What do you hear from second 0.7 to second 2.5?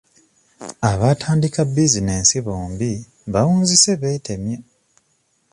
Abaatandika bizinensi